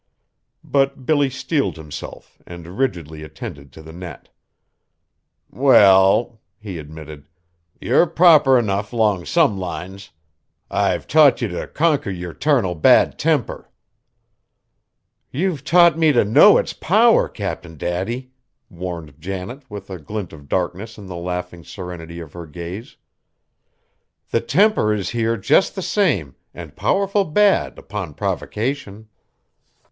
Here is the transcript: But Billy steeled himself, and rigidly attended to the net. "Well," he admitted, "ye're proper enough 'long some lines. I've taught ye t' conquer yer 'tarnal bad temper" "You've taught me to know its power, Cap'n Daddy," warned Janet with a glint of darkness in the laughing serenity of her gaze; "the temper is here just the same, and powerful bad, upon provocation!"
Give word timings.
But 0.63 1.05
Billy 1.05 1.29
steeled 1.29 1.77
himself, 1.77 2.41
and 2.47 2.79
rigidly 2.79 3.21
attended 3.21 3.71
to 3.73 3.83
the 3.83 3.93
net. 3.93 4.29
"Well," 5.51 6.41
he 6.59 6.79
admitted, 6.79 7.27
"ye're 7.79 8.07
proper 8.07 8.57
enough 8.57 8.93
'long 8.93 9.25
some 9.25 9.59
lines. 9.59 10.09
I've 10.71 11.05
taught 11.05 11.39
ye 11.43 11.49
t' 11.49 11.67
conquer 11.67 12.09
yer 12.09 12.33
'tarnal 12.33 12.73
bad 12.73 13.19
temper" 13.19 13.69
"You've 15.39 15.63
taught 15.63 15.99
me 15.99 16.11
to 16.13 16.25
know 16.25 16.57
its 16.57 16.73
power, 16.73 17.29
Cap'n 17.29 17.77
Daddy," 17.77 18.31
warned 18.71 19.21
Janet 19.21 19.69
with 19.69 19.91
a 19.91 19.99
glint 19.99 20.33
of 20.33 20.49
darkness 20.49 20.97
in 20.97 21.05
the 21.05 21.15
laughing 21.15 21.63
serenity 21.63 22.19
of 22.19 22.33
her 22.33 22.47
gaze; 22.47 22.97
"the 24.31 24.41
temper 24.41 24.95
is 24.95 25.11
here 25.11 25.37
just 25.37 25.75
the 25.75 25.81
same, 25.83 26.33
and 26.55 26.75
powerful 26.75 27.23
bad, 27.23 27.77
upon 27.77 28.15
provocation!" 28.15 29.07